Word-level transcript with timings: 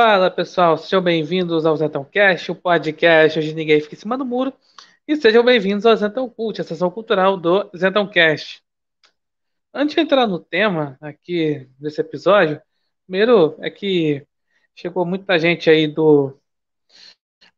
Fala 0.00 0.30
pessoal, 0.30 0.78
sejam 0.78 1.02
bem-vindos 1.02 1.66
ao 1.66 1.76
Zentão 1.76 2.04
Cast, 2.04 2.52
o 2.52 2.54
podcast 2.54 3.36
onde 3.36 3.52
ninguém 3.52 3.80
fica 3.80 3.96
em 3.96 3.98
cima 3.98 4.16
do 4.16 4.24
muro. 4.24 4.52
E 5.08 5.16
sejam 5.16 5.44
bem-vindos 5.44 5.84
ao 5.84 5.96
Zentão 5.96 6.30
Cult, 6.30 6.60
a 6.60 6.64
sessão 6.64 6.88
cultural 6.88 7.36
do 7.36 7.68
Zentão 7.76 8.06
Cast. 8.08 8.62
Antes 9.74 9.96
de 9.96 10.00
entrar 10.00 10.28
no 10.28 10.38
tema 10.38 10.96
aqui 11.00 11.68
desse 11.80 12.00
episódio, 12.00 12.62
primeiro 13.08 13.56
é 13.58 13.68
que 13.70 14.24
chegou 14.72 15.04
muita 15.04 15.36
gente 15.36 15.68
aí 15.68 15.88
do 15.88 16.38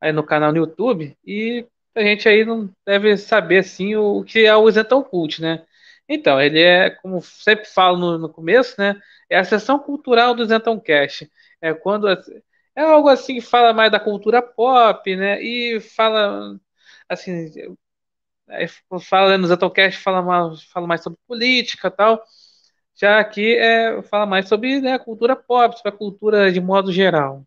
aí 0.00 0.10
no 0.10 0.24
canal 0.24 0.50
no 0.50 0.60
YouTube 0.60 1.14
e 1.22 1.66
a 1.94 2.00
gente 2.02 2.26
aí 2.26 2.42
não 2.42 2.70
deve 2.86 3.18
saber 3.18 3.58
assim 3.58 3.96
o, 3.96 4.24
que 4.24 4.46
é 4.46 4.56
o 4.56 4.70
Zentão 4.70 5.02
Cult, 5.02 5.42
né? 5.42 5.66
Então, 6.10 6.40
ele 6.42 6.60
é, 6.60 6.90
como 6.90 7.22
sempre 7.22 7.66
falo 7.66 7.96
no, 7.98 8.18
no 8.18 8.30
começo, 8.32 8.74
né? 8.80 9.00
É 9.30 9.38
a 9.38 9.44
sessão 9.44 9.78
cultural 9.78 10.34
do 10.34 10.44
Zentão 10.46 10.80
Cast. 10.80 11.30
É 11.62 11.72
quando 11.74 12.08
é 12.76 12.82
algo 12.82 13.08
assim 13.08 13.34
que 13.36 13.40
fala 13.42 13.72
mais 13.72 13.92
da 13.92 14.00
cultura 14.00 14.42
pop, 14.42 15.16
né? 15.16 15.40
E 15.42 15.80
fala 15.80 16.58
assim, 17.08 17.50
fala 19.02 19.38
no 19.38 19.46
Zetocast 19.46 20.00
fala 20.02 20.22
mais, 20.22 20.62
fala 20.64 20.86
mais 20.86 21.02
sobre 21.02 21.18
política 21.26 21.90
tal. 21.90 22.22
Já 22.94 23.20
aqui 23.20 23.56
é, 23.56 24.02
fala 24.02 24.26
mais 24.26 24.48
sobre 24.48 24.80
né, 24.80 24.98
cultura 24.98 25.34
pop, 25.36 25.76
sobre 25.76 25.90
a 25.90 25.96
cultura 25.98 26.52
de 26.52 26.60
modo 26.60 26.92
geral. 26.92 27.44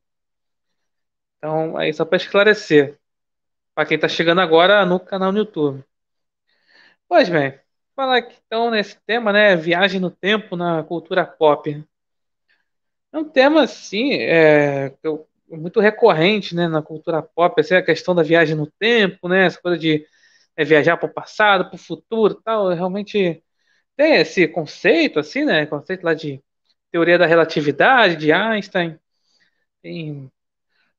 Então, 1.38 1.78
aí 1.78 1.94
só 1.94 2.06
para 2.06 2.18
esclarecer, 2.18 2.98
para 3.76 3.88
quem 3.88 3.96
está 3.96 4.10
chegando 4.10 4.42
agora 4.42 4.86
no 4.86 5.00
canal 5.00 5.32
no 5.32 5.40
YouTube. 5.40 5.84
Pois 7.08 7.30
bem, 7.30 7.60
falar 7.96 8.18
aqui 8.18 8.36
então 8.46 8.72
nesse 8.72 8.98
tema, 9.06 9.32
né, 9.32 9.56
viagem 9.56 10.00
no 10.00 10.12
tempo 10.12 10.56
na 10.56 10.84
cultura 10.84 11.26
pop. 11.26 11.84
É 13.12 13.18
um 13.18 13.24
tema, 13.30 13.64
assim, 13.64 14.14
é, 14.14 14.96
muito 15.48 15.80
recorrente 15.80 16.56
né, 16.56 16.68
na 16.68 16.82
cultura 16.82 17.22
pop, 17.22 17.60
assim, 17.62 17.76
a 17.76 17.84
questão 17.84 18.16
da 18.16 18.24
viagem 18.24 18.56
no 18.56 18.68
tempo, 18.80 19.30
né, 19.30 19.46
essa 19.46 19.62
coisa 19.62 19.78
de 19.78 20.06
é, 20.58 20.64
viajar 20.66 20.98
para 20.98 21.10
o 21.10 21.14
passado, 21.14 21.66
para 21.66 21.76
o 21.76 21.78
futuro 21.78 22.36
tal, 22.44 22.70
realmente 22.70 23.44
tem 23.96 24.16
esse 24.16 24.48
conceito, 24.48 25.20
assim, 25.20 25.46
né, 25.46 25.66
conceito 25.66 26.04
lá 26.04 26.14
de 26.14 26.42
teoria 26.92 27.18
da 27.18 27.26
relatividade, 27.28 28.16
de 28.18 28.32
Einstein, 28.32 29.00
tem 29.82 30.32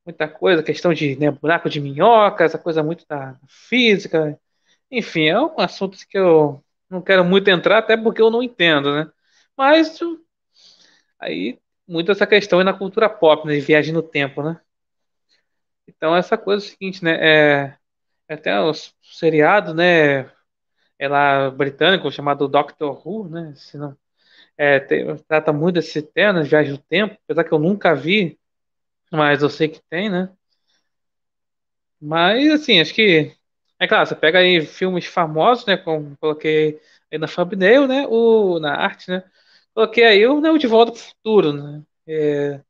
muita 0.06 0.28
coisa, 0.28 0.62
questão 0.62 0.94
de 0.94 1.16
né, 1.16 1.30
buraco 1.30 1.70
de 1.70 1.80
minhoca, 1.80 2.44
essa 2.44 2.58
coisa 2.58 2.82
muito 2.82 3.06
da 3.08 3.38
física, 3.48 4.38
enfim, 4.90 5.28
é 5.28 5.40
um 5.40 5.60
assunto 5.60 5.98
que 6.08 6.18
eu 6.18 6.63
não 6.90 7.02
quero 7.02 7.24
muito 7.24 7.48
entrar, 7.48 7.78
até 7.78 7.96
porque 7.96 8.20
eu 8.22 8.30
não 8.30 8.42
entendo, 8.42 8.94
né, 8.94 9.10
mas 9.56 9.98
aí 11.18 11.58
muito 11.86 12.10
essa 12.12 12.26
questão 12.26 12.62
na 12.64 12.72
cultura 12.72 13.08
pop, 13.08 13.46
né, 13.46 13.54
de 13.54 13.60
viagem 13.60 13.92
no 13.92 14.02
tempo, 14.02 14.42
né? 14.42 14.60
Então 15.86 16.16
essa 16.16 16.36
coisa 16.38 16.64
é 16.64 16.66
o 16.66 16.70
seguinte, 16.70 17.04
né, 17.04 17.18
é, 17.20 17.76
é 18.28 18.34
até 18.34 18.58
o 18.60 18.72
seriado, 19.02 19.74
né, 19.74 20.30
é 20.98 21.08
lá 21.08 21.50
britânico 21.50 22.10
chamado 22.10 22.48
Doctor 22.48 23.06
Who, 23.06 23.28
né, 23.28 23.52
se 23.56 23.76
não, 23.76 23.96
é, 24.56 24.80
tem, 24.80 25.16
trata 25.28 25.52
muito 25.52 25.76
desse 25.76 26.02
tema, 26.02 26.40
né, 26.40 26.42
viagem 26.44 26.72
no 26.72 26.78
tempo, 26.78 27.16
apesar 27.24 27.44
que 27.44 27.52
eu 27.52 27.58
nunca 27.58 27.94
vi, 27.94 28.38
mas 29.10 29.42
eu 29.42 29.50
sei 29.50 29.68
que 29.68 29.80
tem, 29.90 30.10
né? 30.10 30.30
Mas 32.00 32.50
assim, 32.52 32.80
acho 32.80 32.94
que 32.94 33.34
é 33.84 33.88
claro, 33.88 34.06
você 34.06 34.14
pega 34.16 34.38
aí 34.38 34.64
filmes 34.66 35.06
famosos, 35.06 35.66
né, 35.66 35.76
como 35.76 36.16
coloquei 36.18 36.80
aí 37.12 37.18
na 37.18 37.28
thumbnail, 37.28 37.86
né, 37.86 38.06
o 38.08 38.58
na 38.60 38.74
arte, 38.76 39.10
né? 39.10 39.22
Coloquei 39.74 40.04
aí 40.04 40.26
o, 40.26 40.40
né, 40.40 40.50
o 40.50 40.58
De 40.58 40.66
Volta 40.66 40.92
para 40.92 41.00
o 41.00 41.02
Futuro, 41.04 41.52
né? 41.52 41.82
É, 42.06 42.60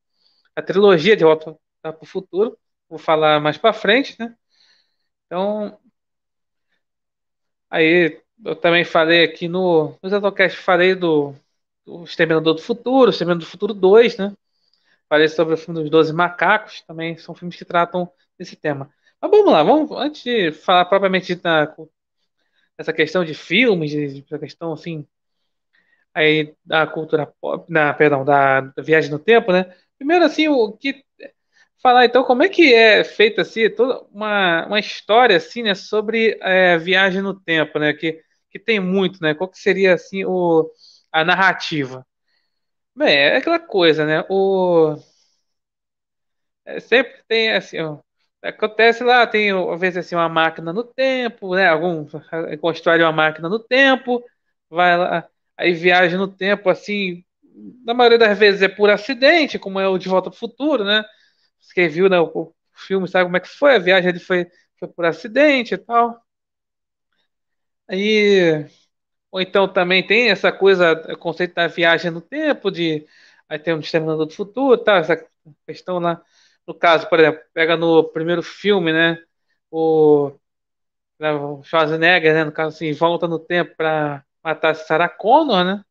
a 0.57 0.63
trilogia 0.63 1.17
De 1.17 1.25
Volta 1.25 1.57
para 1.83 1.97
o 2.03 2.07
Futuro. 2.07 2.59
Vou 2.89 2.99
falar 2.99 3.41
mais 3.41 3.59
para 3.59 3.73
frente, 3.75 4.17
né? 4.21 4.37
Então, 5.27 5.79
aí 7.71 8.21
eu 8.45 8.57
também 8.57 8.85
falei 8.85 9.25
aqui 9.25 9.49
no, 9.49 9.97
no 10.03 10.09
Zetocast, 10.09 10.59
falei 10.59 10.95
do, 10.95 11.35
do 11.85 12.05
Exterminador 12.05 12.55
do 12.55 12.63
Futuro, 12.63 13.11
Exterminador 13.11 13.45
do 13.47 13.51
Futuro 13.51 13.75
2, 13.75 14.17
né? 14.19 14.35
Falei 15.09 15.29
sobre 15.29 15.55
o 15.55 15.57
filme 15.59 15.81
dos 15.83 15.91
Doze 15.91 16.13
Macacos, 16.13 16.83
também 16.83 17.17
são 17.19 17.35
filmes 17.35 17.57
que 17.57 17.65
tratam 17.65 18.11
desse 18.39 18.57
tema. 18.57 18.91
Mas 19.25 19.31
vamos 19.31 19.53
lá, 19.53 19.63
vamos, 19.63 19.91
antes 19.93 20.23
de 20.23 20.53
falar 20.53 20.85
propriamente 20.85 21.35
da, 21.35 21.75
essa 22.77 22.93
questão 22.93 23.25
de 23.25 23.33
filmes, 23.35 23.91
de, 23.91 24.21
de 24.21 24.39
questão 24.39 24.73
assim, 24.75 25.07
aí 26.13 26.55
da 26.65 26.87
cultura 26.87 27.27
pop, 27.41 27.71
na, 27.73 27.95
perdão, 27.95 28.23
da, 28.23 28.61
da, 28.61 28.83
viagem 28.83 29.11
no 29.11 29.19
tempo, 29.19 29.51
né? 29.51 29.75
Primeiro, 29.97 30.27
assim, 30.27 30.49
o 30.49 30.73
que 30.73 31.03
falar 31.83 32.05
então 32.05 32.25
como 32.25 32.43
é 32.43 32.49
que 32.51 32.75
é 32.75 33.03
feita 33.05 33.43
assim 33.43 33.71
toda 33.71 34.03
uma, 34.13 34.67
uma 34.67 34.81
história 34.81 35.37
assim, 35.37 35.63
né, 35.63 35.75
sobre 35.75 36.39
é, 36.43 36.79
viagem 36.79 37.23
no 37.23 37.39
tempo, 37.41 37.79
né? 37.79 37.95
Que, 37.95 38.23
que 38.51 38.59
tem 38.59 38.79
muito, 38.81 39.23
né? 39.23 39.35
Qual 39.35 39.49
que 39.49 39.59
seria 39.59 39.95
assim 39.95 40.25
o 40.27 40.71
a 41.13 41.25
narrativa? 41.25 42.07
Bem, 42.97 43.17
é 43.17 43.37
aquela 43.39 43.59
coisa, 43.61 44.05
né? 44.07 44.25
O 44.31 44.97
é, 46.65 46.81
sempre 46.81 47.23
tem 47.29 47.53
assim, 47.53 47.79
ó, 47.81 47.99
acontece 48.45 49.03
lá, 49.05 49.27
tem 49.27 49.51
às 49.53 49.81
vezes 49.81 49.99
assim 49.99 50.15
uma 50.15 50.29
máquina 50.29 50.73
no 50.73 50.85
tempo, 50.85 51.55
né? 51.55 51.69
Algum 51.69 52.07
constrói 52.61 53.03
uma 53.03 53.13
máquina 53.13 53.49
no 53.49 53.59
tempo, 53.59 54.23
vai 54.71 54.97
lá 54.97 55.29
aí 55.57 55.73
viaja 55.75 56.17
no 56.17 56.29
tempo, 56.29 56.69
assim, 56.69 57.25
na 57.85 57.95
maioria 57.95 58.19
das 58.19 58.39
vezes 58.39 58.63
é 58.63 58.69
por 58.69 58.91
acidente, 58.91 59.59
como 59.59 59.81
é 59.81 59.89
o 59.89 59.99
De 59.99 60.09
Volta 60.09 60.31
para 60.31 60.37
o 60.37 60.39
Futuro, 60.39 60.85
né? 60.85 61.05
Quem 61.75 61.89
viu 61.89 62.09
né, 62.09 62.21
o 62.21 62.55
filme 62.75 63.09
sabe 63.09 63.25
como 63.27 63.37
é 63.37 63.41
que 63.41 63.49
foi, 63.49 63.77
a 63.77 63.79
viagem 63.79 64.11
ele 64.11 64.21
foi, 64.21 64.47
foi 64.79 64.89
por 64.89 65.05
acidente 65.07 65.75
e 65.75 65.79
tal. 65.79 66.23
Aí, 67.89 68.67
ou 69.31 69.41
então 69.41 69.69
também 69.73 70.07
tem 70.07 70.31
essa 70.31 70.53
coisa, 70.53 70.93
o 71.13 71.19
conceito 71.19 71.55
da 71.55 71.67
viagem 71.69 72.11
no 72.11 72.21
tempo, 72.21 72.71
de 72.71 73.07
aí 73.49 73.59
tem 73.59 73.75
um 73.75 73.81
Exterminador 73.81 74.27
do 74.27 74.35
Futuro, 74.35 74.79
tá? 74.83 74.97
Essa 74.99 75.27
questão 75.67 75.99
lá, 75.99 76.23
no 76.67 76.75
caso, 76.75 77.09
por 77.09 77.21
exemplo, 77.21 77.41
pega 77.53 77.77
no 77.77 78.05
primeiro 78.05 78.43
filme, 78.43 78.93
né? 78.93 79.19
O, 79.71 80.33
né, 81.19 81.33
o 81.33 81.63
Schwarzenegger, 81.65 82.35
né? 82.35 82.45
No 82.45 82.53
caso 82.53 82.77
assim, 82.77 82.93
volta 82.93 83.29
no 83.29 83.39
tempo 83.39 83.75
para 83.77 84.25
matar 84.43 84.75
Sarah 84.77 85.09
Connor, 85.09 85.65
né? 85.65 85.85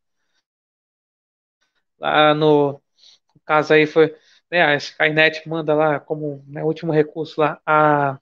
Lá 2.00 2.34
no, 2.34 2.74
no 2.74 3.42
caso 3.46 3.74
aí 3.74 3.86
foi, 3.88 4.16
né, 4.52 4.64
a 4.64 4.76
Skynet 4.76 5.48
manda 5.48 5.74
lá 5.76 6.00
como 6.00 6.44
né, 6.48 6.64
último 6.64 6.92
recurso 6.92 7.40
lá 7.42 7.62
a 7.66 8.20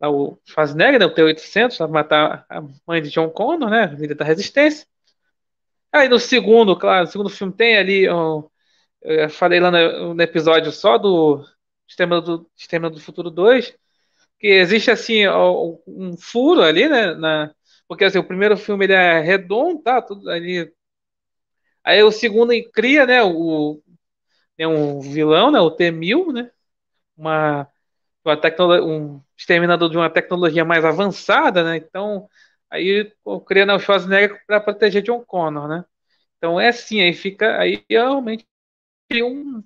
o 0.00 0.38
Schwarzenegger, 0.44 0.98
né, 1.00 1.06
o 1.06 1.14
T-800, 1.14 1.76
para 1.78 1.88
matar 1.88 2.46
a 2.48 2.62
mãe 2.86 3.02
de 3.02 3.10
John 3.10 3.28
Connor, 3.30 3.70
né, 3.70 3.86
líder 3.86 4.14
da 4.14 4.24
resistência. 4.24 4.86
Aí 5.92 6.08
no 6.08 6.18
segundo, 6.18 6.76
claro, 6.78 7.06
no 7.06 7.10
segundo 7.10 7.30
filme 7.30 7.52
tem 7.52 7.76
ali, 7.76 8.10
um, 8.10 8.48
eu 9.06 9.30
falei 9.30 9.60
lá 9.60 9.70
no, 9.70 10.14
no, 10.14 10.22
episódio 10.22 10.72
só 10.72 10.98
do 10.98 11.44
Sistema 11.88 12.20
do, 12.20 12.48
Sistema 12.56 12.90
do 12.90 13.00
Futuro 13.00 13.30
2, 13.30 13.76
que 14.38 14.48
existe 14.48 14.90
assim 14.90 15.22
um 15.86 16.16
furo 16.16 16.62
ali, 16.62 16.88
né, 16.88 17.14
na, 17.14 17.54
porque 17.88 18.04
assim, 18.04 18.18
o 18.18 18.24
primeiro 18.24 18.56
filme 18.56 18.84
ele 18.86 18.94
é 18.94 19.20
redondo, 19.20 19.82
tá? 19.82 20.02
Tudo 20.02 20.28
ali. 20.30 20.72
Aí 21.84 22.02
o 22.02 22.10
segundo 22.10 22.52
cria, 22.72 23.06
né? 23.06 23.22
O, 23.22 23.82
é 24.58 24.66
um 24.68 25.00
vilão, 25.00 25.50
né? 25.50 25.60
O 25.60 25.70
T-1000, 25.70 26.32
né? 26.32 26.50
Uma, 27.16 27.68
uma 28.24 28.36
tecnologia, 28.36 28.84
um 28.86 29.22
exterminador 29.36 29.90
de 29.90 29.96
uma 29.98 30.10
tecnologia 30.10 30.64
mais 30.64 30.84
avançada, 30.84 31.64
né? 31.64 31.76
Então, 31.76 32.28
aí 32.70 33.12
cria 33.46 33.66
né, 33.66 33.74
o 33.74 33.78
Schwarzenegger 33.80 34.42
para 34.46 34.60
proteger 34.60 35.02
John 35.02 35.24
Connor, 35.24 35.68
né? 35.68 35.84
Então 36.38 36.60
é 36.60 36.68
assim, 36.68 37.00
aí 37.02 37.14
fica, 37.14 37.58
aí 37.58 37.84
realmente 37.90 38.46
um, 39.12 39.62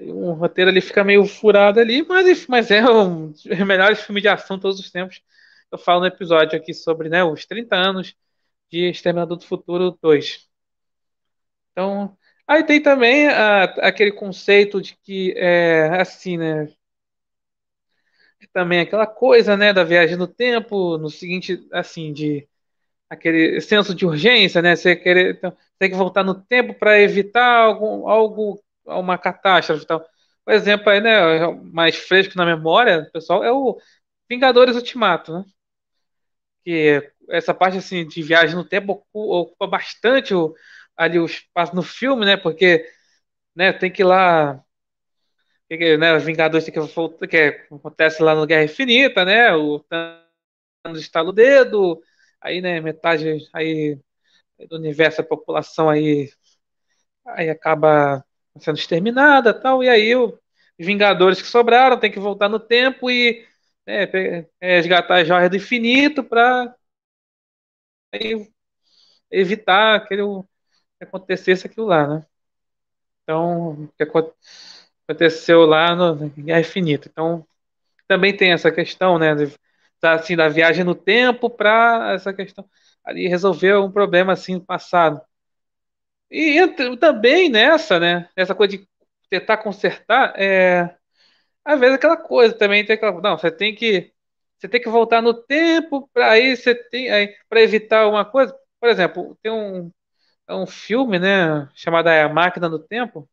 um 0.00 0.32
roteiro 0.32 0.70
ali 0.70 0.80
fica 0.80 1.04
meio 1.04 1.26
furado 1.26 1.78
ali, 1.80 2.02
mas, 2.06 2.46
mas 2.46 2.70
é 2.70 2.82
um 2.88 3.30
dos 3.32 3.44
melhores 3.66 4.00
filmes 4.00 4.22
de 4.22 4.28
ação 4.28 4.56
de 4.56 4.62
todos 4.62 4.80
os 4.80 4.90
tempos 4.90 5.22
eu 5.70 5.78
falo 5.78 6.00
no 6.00 6.06
episódio 6.06 6.58
aqui 6.58 6.74
sobre 6.74 7.08
né, 7.08 7.22
os 7.24 7.46
30 7.46 7.76
anos 7.76 8.14
de 8.70 8.90
Exterminador 8.90 9.36
do 9.38 9.44
Futuro 9.46 9.98
2. 10.02 10.48
Então, 11.72 12.16
aí 12.46 12.64
tem 12.64 12.82
também 12.82 13.28
a, 13.28 13.64
aquele 13.64 14.12
conceito 14.12 14.80
de 14.80 14.96
que 14.96 15.32
é 15.36 16.00
assim, 16.00 16.36
né? 16.36 16.68
Também 18.52 18.80
aquela 18.80 19.06
coisa, 19.06 19.56
né, 19.56 19.72
da 19.72 19.84
viagem 19.84 20.16
no 20.16 20.26
tempo, 20.26 20.98
no 20.98 21.08
seguinte, 21.08 21.66
assim, 21.72 22.12
de 22.12 22.48
aquele 23.10 23.60
senso 23.60 23.94
de 23.94 24.06
urgência, 24.06 24.62
né? 24.62 24.76
Você 24.76 24.96
querer 24.96 25.36
então, 25.36 25.56
tem 25.78 25.90
que 25.90 25.96
voltar 25.96 26.24
no 26.24 26.34
tempo 26.34 26.74
para 26.74 27.00
evitar 27.00 27.64
algum, 27.64 28.08
algo, 28.08 28.62
uma 28.86 29.18
catástrofe, 29.18 29.86
tal. 29.86 30.00
Por 30.44 30.54
exemplo, 30.54 30.90
aí, 30.90 31.00
né, 31.00 31.48
mais 31.72 31.96
fresco 31.96 32.34
na 32.36 32.46
memória, 32.46 33.08
pessoal, 33.12 33.44
é 33.44 33.52
o 33.52 33.78
Vingadores 34.28 34.76
Ultimato, 34.76 35.32
né? 35.32 35.44
que 36.64 37.12
essa 37.28 37.54
parte 37.54 37.78
assim 37.78 38.06
de 38.06 38.22
viagem 38.22 38.56
no 38.56 38.64
tempo 38.64 39.04
ocupa 39.12 39.66
bastante 39.66 40.34
o, 40.34 40.54
ali 40.96 41.18
o 41.18 41.26
espaço 41.26 41.74
no 41.74 41.82
filme, 41.82 42.24
né? 42.26 42.36
Porque 42.36 42.86
né, 43.54 43.72
tem 43.72 43.90
que 43.90 44.02
ir 44.02 44.04
lá 44.04 44.62
que, 45.68 45.96
né, 45.96 46.18
Vingadores 46.18 46.64
que, 46.66 46.72
que 47.28 47.66
acontece 47.70 48.22
lá 48.22 48.34
no 48.34 48.46
Guerra 48.46 48.64
Infinita, 48.64 49.24
né? 49.24 49.54
O 49.54 49.80
Thanos 49.80 51.00
estala 51.00 51.28
o 51.30 51.32
dedo, 51.32 52.02
aí, 52.40 52.60
né, 52.60 52.80
metade 52.80 53.48
aí 53.52 53.98
do 54.68 54.76
universo, 54.76 55.20
a 55.20 55.24
população 55.24 55.88
aí, 55.90 56.30
aí 57.26 57.50
acaba 57.50 58.24
sendo 58.58 58.78
exterminada 58.78 59.54
tal, 59.54 59.82
e 59.82 59.88
aí 59.88 60.14
os 60.16 60.38
Vingadores 60.78 61.42
que 61.42 61.48
sobraram 61.48 61.98
tem 62.00 62.10
que 62.10 62.18
voltar 62.18 62.48
no 62.48 62.58
tempo 62.58 63.10
e 63.10 63.46
é, 63.86 64.46
é, 64.60 64.76
resgatar 64.76 65.20
as 65.20 65.28
joias 65.28 65.50
do 65.50 65.56
infinito 65.56 66.24
para 66.24 66.74
evitar 69.30 70.06
que 70.06 70.14
acontecesse 71.00 71.66
aquilo 71.66 71.86
lá, 71.86 72.06
né? 72.06 72.26
Então, 73.22 73.84
o 73.84 73.88
que 73.96 74.02
aconteceu 75.08 75.64
lá 75.66 75.94
no 75.94 76.28
Guerra 76.30 76.60
Infinita. 76.60 77.08
Então, 77.10 77.46
também 78.08 78.36
tem 78.36 78.52
essa 78.52 78.72
questão, 78.72 79.18
né? 79.18 79.34
De, 79.34 79.46
assim, 80.02 80.36
da 80.36 80.48
viagem 80.48 80.84
no 80.84 80.94
tempo 80.94 81.50
para 81.50 82.12
essa 82.14 82.32
questão 82.34 82.68
ali 83.04 83.28
resolver 83.28 83.76
um 83.78 83.90
problema 83.90 84.32
assim 84.32 84.60
passado. 84.60 85.20
E 86.30 86.58
entra, 86.58 86.96
também 86.96 87.48
nessa, 87.50 87.98
né? 87.98 88.28
Essa 88.36 88.54
coisa 88.54 88.76
de 88.78 88.88
tentar 89.28 89.58
consertar, 89.58 90.34
é, 90.40 90.94
às 91.64 91.80
vezes 91.80 91.96
aquela 91.96 92.16
coisa 92.18 92.54
também 92.56 92.84
tem 92.86 92.96
aquela, 92.96 93.20
não, 93.20 93.38
você 93.38 93.50
tem 93.50 93.74
que 93.74 94.12
você 94.58 94.68
tem 94.68 94.80
que 94.82 94.88
voltar 94.90 95.22
no 95.22 95.34
tempo 95.34 96.08
para 96.14 96.32
aí 96.32 96.56
você 96.56 96.74
tem 96.74 97.10
aí 97.12 97.34
para 97.48 97.62
evitar 97.62 98.08
uma 98.08 98.24
coisa. 98.24 98.54
Por 98.80 98.88
exemplo, 98.90 99.38
tem 99.42 99.52
um 99.52 99.92
é 100.48 100.54
um 100.54 100.66
filme, 100.66 101.18
né, 101.18 101.68
chamado 101.74 102.08
A 102.08 102.28
Máquina 102.28 102.68
do 102.70 102.78
Tempo. 102.80 103.28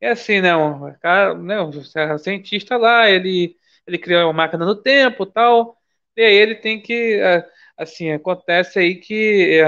É 0.00 0.10
assim, 0.10 0.40
né, 0.40 0.54
um 0.56 0.92
cara, 1.00 1.34
né, 1.34 1.60
um 1.62 1.72
cientista 2.18 2.76
lá, 2.76 3.10
ele 3.10 3.56
ele 3.86 3.98
criou 3.98 4.24
uma 4.26 4.32
máquina 4.32 4.64
do 4.66 4.80
tempo, 4.82 5.26
tal. 5.26 5.76
E 6.16 6.22
aí 6.22 6.34
ele 6.34 6.54
tem 6.56 6.80
que 6.80 7.14
é, 7.20 7.44
assim, 7.76 8.12
acontece 8.12 8.78
aí 8.78 8.96
que 8.96 9.60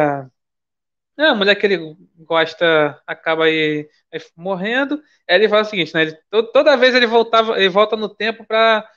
é, 1.18 1.24
a 1.24 1.34
mulher 1.34 1.54
que 1.56 1.66
ele 1.66 1.96
gosta 2.18 3.00
acaba 3.06 3.44
aí, 3.44 3.88
aí 4.12 4.20
morrendo. 4.36 5.02
Aí 5.28 5.36
ele 5.36 5.48
fala 5.48 5.62
o 5.62 5.64
seguinte, 5.64 5.94
né? 5.94 6.02
Ele, 6.02 6.18
toda 6.52 6.76
vez 6.76 6.94
ele 6.94 7.06
voltava, 7.06 7.58
ele 7.58 7.68
volta 7.68 7.96
no 7.96 8.08
tempo 8.14 8.44
para 8.46 8.88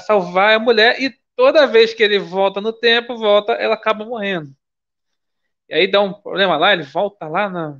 salvar 0.00 0.54
a 0.54 0.58
mulher 0.58 1.00
e 1.00 1.14
toda 1.36 1.66
vez 1.66 1.92
que 1.94 2.02
ele 2.02 2.18
volta 2.18 2.60
no 2.60 2.72
tempo, 2.72 3.16
volta, 3.16 3.52
ela 3.52 3.74
acaba 3.74 4.04
morrendo. 4.04 4.54
E 5.68 5.74
aí 5.74 5.90
dá 5.90 6.00
um 6.00 6.12
problema 6.12 6.56
lá, 6.56 6.72
ele 6.72 6.82
volta 6.82 7.26
lá 7.28 7.48
na 7.48 7.78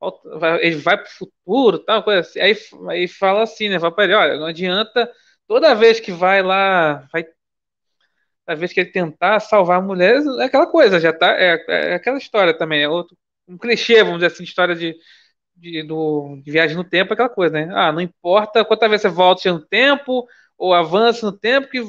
volta, 0.00 0.38
vai, 0.38 0.64
ele 0.66 0.76
vai 0.76 0.98
pro 0.98 1.10
futuro, 1.10 1.80
tal 1.80 2.02
coisa 2.04 2.20
assim. 2.20 2.40
Aí, 2.40 2.56
aí 2.90 3.08
fala 3.08 3.42
assim, 3.44 3.68
né? 3.68 3.80
Fala 3.80 3.94
para 3.94 4.04
ele, 4.04 4.14
olha, 4.14 4.38
não 4.38 4.46
adianta 4.46 5.10
toda 5.48 5.74
vez 5.74 6.00
que 6.00 6.12
vai 6.12 6.42
lá, 6.42 7.06
vai 7.12 7.24
a 8.52 8.54
vez 8.56 8.72
que 8.72 8.80
ele 8.80 8.90
tentar 8.92 9.40
salvar 9.40 9.78
a 9.78 9.82
mulher, 9.82 10.22
é 10.40 10.44
aquela 10.44 10.66
coisa, 10.66 11.00
já 11.00 11.12
tá. 11.12 11.34
É, 11.38 11.64
é 11.68 11.94
aquela 11.94 12.18
história 12.18 12.56
também, 12.56 12.82
é 12.82 12.88
outro, 12.88 13.16
um 13.48 13.58
clichê, 13.58 14.02
vamos 14.02 14.20
dizer 14.20 14.32
assim, 14.32 14.44
história 14.44 14.74
de, 14.74 14.96
de, 15.56 15.82
do, 15.84 16.40
de 16.44 16.50
viagem 16.50 16.76
no 16.76 16.84
tempo, 16.84 17.12
é 17.12 17.14
aquela 17.14 17.28
coisa, 17.28 17.54
né? 17.54 17.70
Ah, 17.74 17.92
não 17.92 18.00
importa 18.00 18.64
quantas 18.64 18.90
vezes 18.90 19.02
você 19.02 19.08
volta 19.08 19.52
no 19.52 19.60
tempo, 19.60 20.26
ou 20.58 20.74
avança 20.74 21.26
no 21.26 21.32
tempo, 21.32 21.68
que 21.68 21.82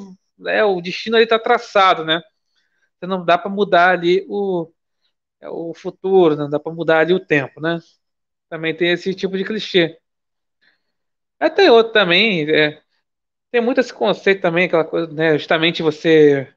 é, 0.48 0.64
o 0.64 0.82
destino 0.82 1.18
ali 1.18 1.28
tá 1.28 1.40
traçado, 1.40 2.06
né? 2.06 2.22
Você 3.00 3.08
não 3.08 3.26
dá 3.26 3.38
para 3.38 3.52
mudar 3.52 3.92
ali 3.92 4.26
o, 4.30 4.72
o 5.44 5.74
futuro, 5.76 6.36
não 6.36 6.50
dá 6.50 6.60
para 6.60 6.74
mudar 6.74 7.00
ali 7.00 7.14
o 7.14 7.20
tempo, 7.26 7.62
né? 7.62 7.80
Também 8.50 8.76
tem 8.76 8.92
esse 8.92 9.14
tipo 9.16 9.38
de 9.38 9.46
clichê. 9.46 9.98
Até 11.40 11.72
outro 11.72 11.94
também, 11.94 12.50
é, 12.50 12.82
tem 13.54 13.62
muito 13.62 13.80
esse 13.80 13.94
conceito 13.94 14.42
também, 14.42 14.66
aquela 14.66 14.84
coisa, 14.84 15.14
né? 15.14 15.38
Justamente 15.38 15.84
você 15.84 16.52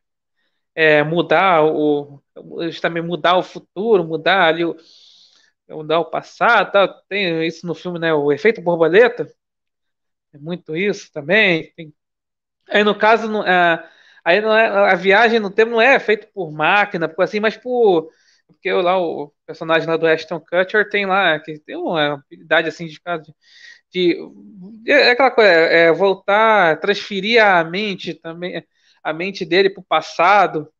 é, 0.75 1.03
mudar 1.05 1.63
o. 1.63 2.23
Justamente 2.63 3.05
mudar 3.05 3.37
o 3.37 3.43
futuro, 3.43 4.03
mudar 4.03 4.47
ali 4.49 4.65
o. 4.65 4.75
Mudar 5.69 6.01
o 6.01 6.07
passado, 6.11 6.73
tá? 6.73 6.89
tem 7.09 7.47
isso 7.47 7.67
no 7.67 7.75
filme, 7.75 7.99
né? 7.99 8.15
O 8.15 8.33
efeito 8.33 8.63
borboleta. 8.63 9.31
É 10.33 10.39
muito 10.39 10.75
isso 10.75 11.13
também. 11.13 11.71
Tem... 11.77 11.93
Aí 12.71 12.83
no 12.83 12.95
caso, 12.97 13.29
não, 13.29 13.47
é, 13.47 13.91
aí 14.25 14.41
não 14.41 14.57
é, 14.57 14.67
a 14.93 14.95
viagem 14.95 15.39
no 15.39 15.51
tempo 15.51 15.73
não 15.73 15.81
é 15.81 16.01
feita 16.01 16.29
por 16.33 16.51
máquina, 16.51 17.09
por 17.09 17.23
assim, 17.23 17.41
mas 17.41 17.59
por 17.59 18.11
porque 18.47 18.73
lá 18.73 18.99
o 18.99 19.33
personagem 19.47 19.89
lá 19.89 19.97
do 19.97 20.07
Ashton 20.07 20.41
Kutcher 20.41 20.89
tem 20.89 21.05
lá 21.07 21.39
que 21.41 21.59
tem 21.59 21.77
uma 21.77 22.15
habilidade 22.15 22.69
assim 22.69 22.87
de, 22.87 22.95
de 22.95 23.35
é 24.87 25.11
aquela 25.11 25.31
coisa, 25.31 25.51
é, 25.51 25.93
voltar, 25.93 26.79
transferir 26.81 27.45
a 27.45 27.63
mente 27.65 28.15
também, 28.15 28.65
a 29.03 29.13
mente 29.13 29.45
dele 29.45 29.71
para 29.71 29.81
o 29.81 29.85
passado. 29.85 30.73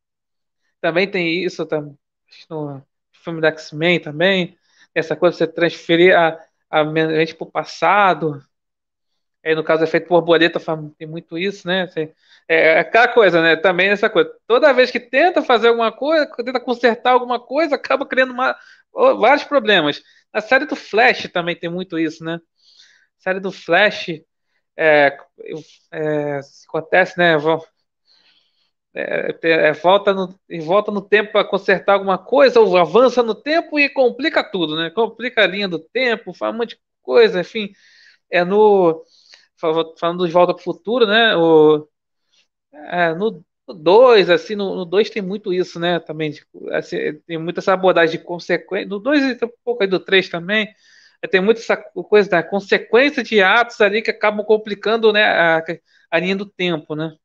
Também 0.81 1.11
tem 1.11 1.45
isso 1.45 1.67
também, 1.67 1.97
no 2.51 2.83
filme 3.13 3.41
da 3.41 3.49
X-Men 3.49 4.01
também. 4.01 4.57
Essa 4.95 5.17
coisa 5.17 5.33
de 5.35 5.39
você 5.39 5.47
transferir 5.47 6.17
a, 6.17 6.39
a 6.71 6.85
mente 6.85 7.35
para 7.35 7.47
o 7.47 7.51
passado. 7.51 8.43
Aí, 9.45 9.55
no 9.55 9.63
caso, 9.63 9.85
efeito 9.85 10.09
borboleta 10.09 10.61
tem 10.99 11.07
muito 11.07 11.39
isso, 11.39 11.69
né? 11.69 11.89
É, 12.49 12.75
é 12.75 12.79
aquela 12.81 13.09
coisa, 13.09 13.41
né? 13.41 13.55
Também 13.57 13.89
essa 13.89 14.11
coisa. 14.11 14.29
Toda 14.47 14.73
vez 14.73 14.91
que 14.91 14.99
tenta 14.99 15.43
fazer 15.43 15.69
alguma 15.69 15.93
coisa, 15.93 16.27
tenta 16.27 16.59
consertar 16.59 17.13
alguma 17.13 17.39
coisa, 17.39 17.77
acaba 17.77 18.05
criando 18.07 18.33
uma, 18.33 18.57
vários 18.93 19.45
problemas. 19.45 20.03
Na 20.35 20.41
série 20.41 20.67
do 20.67 20.75
Flash 20.75 21.29
também 21.33 21.55
tem 21.55 21.71
muito 21.71 21.99
isso, 21.99 22.25
né? 22.25 22.41
Série 23.19 23.41
do 23.41 23.51
Flash 23.53 24.09
é, 24.77 25.17
é, 25.93 26.41
acontece, 26.69 27.19
né? 27.19 27.35
É, 28.95 29.39
é, 29.43 29.73
volta, 29.73 30.15
no, 30.15 30.35
volta 30.63 30.91
no 30.91 31.03
tempo 31.03 31.33
para 31.33 31.45
consertar 31.45 31.95
alguma 31.95 32.17
coisa, 32.17 32.61
ou 32.61 32.77
avança 32.79 33.23
no 33.23 33.35
tempo 33.35 33.79
e 33.79 33.91
complica 33.91 34.43
tudo, 34.43 34.77
né? 34.77 34.91
Complica 34.91 35.43
a 35.43 35.47
linha 35.47 35.69
do 35.69 35.79
tempo, 35.79 36.33
faz 36.33 36.55
um 36.55 36.59
monte 36.59 36.71
de 36.71 36.81
coisa, 37.03 37.41
enfim. 37.41 37.73
É 38.31 38.45
no. 38.45 39.03
Falando 39.99 40.27
de 40.27 40.33
Volta 40.33 40.53
para 40.55 40.61
o 40.61 40.65
Futuro, 40.65 41.07
né? 41.07 41.37
O, 41.37 41.89
é, 42.73 43.15
no 43.15 43.45
2, 43.69 44.31
assim, 44.31 44.55
no 44.55 44.85
2 44.85 45.11
tem 45.11 45.23
muito 45.23 45.53
isso, 45.53 45.79
né? 45.81 45.99
Também, 46.01 46.33
assim, 46.73 46.97
tem 47.27 47.39
muita 47.39 47.61
essa 47.61 47.73
abordagem 47.73 48.19
de 48.19 48.25
consequência. 48.25 48.89
No 48.89 48.99
2 48.99 49.41
e 49.41 49.45
um 49.45 49.51
pouco 49.65 49.83
aí 49.83 49.89
do 49.89 50.01
3 50.01 50.29
também 50.29 50.69
tem 51.29 51.41
muita 51.41 51.61
essa 51.61 51.77
coisa 51.77 52.29
da 52.31 52.43
consequência 52.43 53.23
de 53.23 53.41
atos 53.43 53.81
ali 53.81 54.03
que 54.03 54.11
acabam 54.11 54.45
complicando 54.45 55.13
né, 55.13 55.25
a, 55.25 55.63
a 56.11 56.19
linha 56.19 56.37
do 56.37 56.47
tempo, 56.47 56.95
né? 56.95 57.17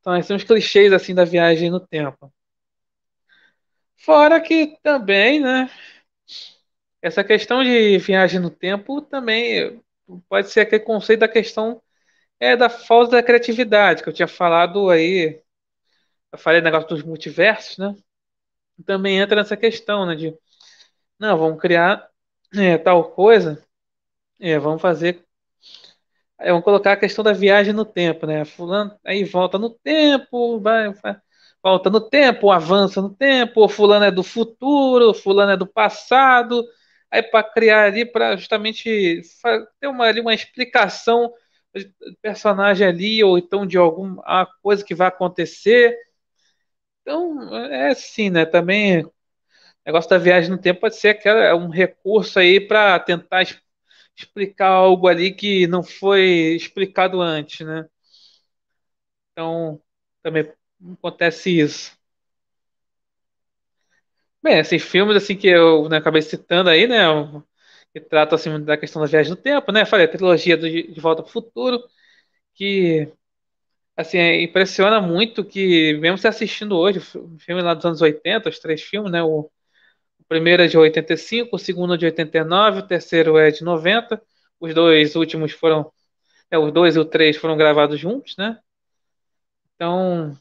Então, 0.00 0.16
esses 0.16 0.28
são 0.28 0.36
os 0.36 0.44
clichês 0.44 0.92
assim 0.92 1.14
da 1.14 1.24
viagem 1.24 1.70
no 1.70 1.80
tempo. 1.80 2.32
Fora 3.96 4.40
que 4.40 4.78
também, 4.82 5.40
né? 5.40 5.68
Essa 7.02 7.24
questão 7.24 7.62
de 7.64 7.98
viagem 7.98 8.40
no 8.40 8.50
tempo 8.50 9.00
também 9.02 9.82
pode 10.28 10.50
ser 10.50 10.60
aquele 10.60 10.84
conceito 10.84 11.20
da 11.20 11.28
questão 11.28 11.82
é 12.40 12.56
da 12.56 12.68
falta 12.68 13.12
da 13.12 13.22
criatividade 13.22 14.02
que 14.02 14.08
eu 14.08 14.12
tinha 14.12 14.28
falado 14.28 14.90
aí. 14.90 15.42
Eu 16.32 16.38
falei 16.38 16.60
negócio 16.60 16.88
dos 16.88 17.02
multiversos, 17.02 17.78
né? 17.78 17.94
Também 18.86 19.18
entra 19.18 19.36
nessa 19.36 19.56
questão, 19.56 20.06
né? 20.06 20.14
De 20.14 20.36
não, 21.18 21.38
vamos 21.38 21.60
criar 21.60 22.08
é, 22.54 22.78
tal 22.78 23.12
coisa, 23.12 23.62
é, 24.40 24.58
vamos 24.58 24.82
fazer. 24.82 25.24
É, 26.38 26.50
vamos 26.50 26.64
colocar 26.64 26.92
a 26.92 26.96
questão 26.96 27.24
da 27.24 27.32
viagem 27.32 27.72
no 27.72 27.84
tempo, 27.84 28.26
né? 28.26 28.44
Fulano 28.44 28.98
aí 29.04 29.24
volta 29.24 29.58
no 29.58 29.70
tempo, 29.70 30.60
vai, 30.60 30.92
vai 30.92 31.16
volta 31.62 31.90
no 31.90 32.00
tempo, 32.00 32.50
avança 32.52 33.00
no 33.02 33.12
tempo, 33.14 33.68
fulano 33.68 34.04
é 34.04 34.10
do 34.10 34.22
futuro, 34.22 35.12
fulano 35.14 35.50
é 35.52 35.56
do 35.56 35.66
passado, 35.66 36.62
aí 37.10 37.22
para 37.22 37.42
criar 37.42 37.84
ali, 37.86 38.04
para 38.06 38.36
justamente 38.36 39.20
ter 39.80 39.88
uma, 39.88 40.04
ali 40.06 40.20
uma 40.20 40.34
explicação 40.34 41.32
do 41.74 42.16
personagem 42.22 42.86
ali, 42.86 43.24
ou 43.24 43.36
então 43.38 43.66
de 43.66 43.76
alguma 43.78 44.46
coisa 44.62 44.84
que 44.84 44.94
vai 44.94 45.08
acontecer. 45.08 45.96
Então, 47.02 47.54
é 47.66 47.90
assim, 47.90 48.30
né? 48.30 48.44
Também 48.44 49.04
negócio 49.86 50.10
da 50.10 50.18
viagem 50.18 50.50
no 50.50 50.58
tempo 50.58 50.80
pode 50.80 50.96
ser 50.96 51.10
aquela, 51.10 51.42
é 51.44 51.54
um 51.54 51.68
recurso 51.68 52.38
aí 52.38 52.60
para 52.60 52.98
tentar 53.00 53.44
explicar 54.16 54.68
algo 54.68 55.08
ali 55.08 55.32
que 55.34 55.66
não 55.66 55.82
foi 55.82 56.56
explicado 56.56 57.20
antes, 57.22 57.66
né? 57.66 57.86
Então, 59.32 59.80
também 60.22 60.52
acontece 60.98 61.50
isso. 61.60 61.96
Bem, 64.42 64.58
esses 64.58 64.82
filmes 64.82 65.16
assim 65.16 65.36
que 65.36 65.48
eu 65.48 65.88
né, 65.88 65.96
acabei 65.98 66.22
citando 66.22 66.70
aí, 66.70 66.86
né, 66.86 66.98
que 67.92 68.00
tratam 68.00 68.36
assim 68.36 68.62
da 68.64 68.76
questão 68.76 69.02
da 69.02 69.08
viagem 69.08 69.30
no 69.30 69.36
tempo, 69.36 69.72
né? 69.72 69.84
Falei 69.84 70.06
a 70.06 70.08
trilogia 70.10 70.56
do, 70.56 70.68
de 70.70 71.00
Volta 71.00 71.22
para 71.22 71.28
o 71.30 71.32
Futuro, 71.32 71.82
que 72.54 73.12
assim 73.96 74.18
impressiona 74.42 75.00
muito 75.00 75.44
que 75.44 75.94
mesmo 75.98 76.18
se 76.18 76.28
assistindo 76.28 76.76
hoje, 76.78 76.98
o 77.00 77.38
filme 77.40 77.62
lá 77.62 77.74
dos 77.74 77.84
anos 77.86 78.02
80, 78.02 78.48
os 78.50 78.58
três 78.60 78.82
filmes, 78.82 79.12
né, 79.12 79.22
o 79.22 79.50
primeiro 80.28 80.62
é 80.62 80.66
de 80.66 80.78
85, 80.78 81.56
o 81.56 81.58
segundo 81.58 81.94
é 81.94 81.96
de 81.96 82.06
89, 82.06 82.80
o 82.80 82.86
terceiro 82.86 83.38
é 83.38 83.50
de 83.50 83.62
90, 83.64 84.20
os 84.60 84.74
dois 84.74 85.16
últimos 85.16 85.52
foram. 85.52 85.92
É, 86.50 86.58
os 86.58 86.72
dois 86.72 86.96
e 86.96 87.00
o 87.00 87.04
três 87.06 87.36
foram 87.36 87.56
gravados 87.56 88.00
juntos, 88.00 88.36
né? 88.38 88.58
Então. 89.74 90.36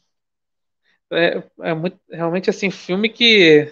É, 1.12 1.44
é 1.70 1.74
muito, 1.74 2.00
realmente 2.10 2.50
assim, 2.50 2.70
filme 2.72 3.10
que. 3.10 3.72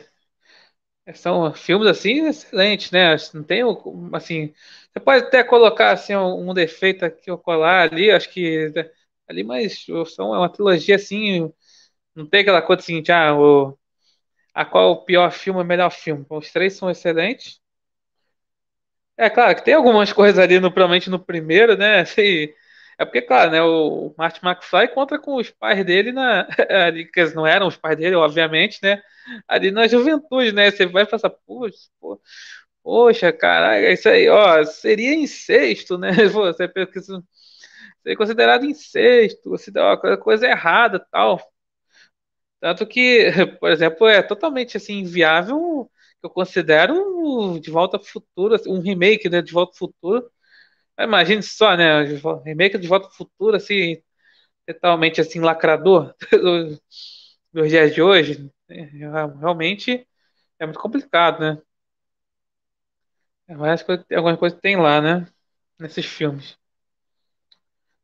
São 1.15 1.53
filmes 1.53 1.87
assim 1.89 2.27
excelentes, 2.27 2.89
né? 2.91 3.15
Não 3.33 3.43
tem 3.43 3.61
assim. 4.13 4.53
Você 4.93 4.99
pode 5.01 5.25
até 5.25 5.43
colocar 5.43 5.91
assim 5.91 6.15
um 6.15 6.53
defeito 6.53 7.03
aqui 7.03 7.29
ou 7.29 7.37
colar 7.37 7.91
ali, 7.91 8.09
acho 8.09 8.29
que 8.31 8.71
ali, 9.27 9.43
mas 9.43 9.85
são 10.15 10.33
é 10.33 10.37
uma 10.39 10.49
trilogia 10.51 10.95
assim, 10.95 11.51
não 12.15 12.27
tem 12.27 12.41
aquela 12.41 12.61
coisa 12.61 12.81
assim, 12.81 13.03
ah, 13.11 13.35
o, 13.37 13.77
a 14.53 14.65
qual 14.65 14.89
é 14.89 14.91
o 14.91 15.03
pior 15.03 15.31
filme, 15.31 15.61
o 15.61 15.65
melhor 15.65 15.89
filme. 15.91 16.25
Os 16.29 16.51
três 16.51 16.73
são 16.75 16.89
excelentes. 16.89 17.61
É 19.17 19.29
claro 19.29 19.55
que 19.55 19.63
tem 19.63 19.73
algumas 19.73 20.11
coisas 20.13 20.39
ali, 20.39 20.59
no, 20.59 20.71
provavelmente 20.71 21.09
no 21.09 21.19
primeiro, 21.19 21.77
né? 21.77 21.99
Assim, 22.01 22.49
é 22.97 23.05
porque, 23.05 23.21
claro, 23.21 23.51
né? 23.51 23.61
O 23.61 24.13
Martin 24.17 24.45
McFly 24.45 24.87
conta 24.89 25.19
com 25.19 25.35
os 25.35 25.49
pais 25.51 25.83
dele 25.85 26.11
na. 26.11 26.47
Ali, 26.87 27.05
que 27.05 27.23
não 27.35 27.45
eram 27.47 27.67
os 27.67 27.77
pais 27.77 27.97
dele, 27.97 28.15
obviamente, 28.15 28.79
né? 28.83 29.01
Ali 29.47 29.71
na 29.71 29.87
juventude, 29.87 30.51
né? 30.51 30.71
Você 30.71 30.85
vai 30.85 31.05
pensar, 31.05 31.29
poxa, 31.29 31.77
pô, 31.99 32.21
poxa, 32.83 33.35
isso 33.91 34.09
aí, 34.09 34.29
ó, 34.29 34.63
seria 34.65 35.13
incesto, 35.15 35.97
né? 35.97 36.11
Você 36.29 36.67
seria 38.03 38.17
considerado 38.17 38.65
incesto, 38.65 39.49
você 39.49 39.71
dá 39.71 39.95
uma 39.95 40.17
coisa 40.17 40.47
errada 40.47 40.99
tal. 41.11 41.39
Tanto 42.63 42.87
que, 42.87 43.29
por 43.61 43.71
exemplo, 43.71 44.07
é 44.07 44.23
totalmente 44.23 44.77
assim 44.77 44.99
inviável 45.01 45.91
eu 46.23 46.31
considero 46.31 47.59
De 47.59 47.69
Volta 47.71 47.97
ao 47.97 48.03
Futuro, 48.03 48.55
assim, 48.55 48.71
um 48.71 48.79
remake 48.81 49.29
né, 49.29 49.41
de 49.41 49.51
Volta 49.53 49.73
ao 49.73 49.77
Futuro. 49.77 50.31
Imagine 50.99 51.43
só, 51.43 51.75
né? 51.77 52.03
Remake 52.45 52.77
de 52.79 52.87
Volta 52.87 53.07
ao 53.07 53.13
Futuro, 53.13 53.57
assim, 53.57 54.01
totalmente 54.67 55.21
assim, 55.21 55.39
lacrador 55.41 56.15
dos 57.53 57.69
dias 57.69 57.93
de 57.93 58.01
hoje. 58.01 58.51
É, 58.69 58.81
realmente 59.39 60.07
é 60.59 60.65
muito 60.65 60.79
complicado, 60.79 61.39
né? 61.41 61.61
É 63.47 63.55
mais 63.55 63.81
coisa, 63.83 64.05
algumas 64.15 64.37
coisas 64.39 64.59
tem 64.59 64.75
lá, 64.77 65.01
né? 65.01 65.27
Nesses 65.79 66.05
filmes. 66.05 66.57